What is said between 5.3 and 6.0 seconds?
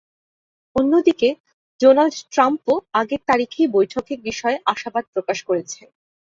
করেছেন।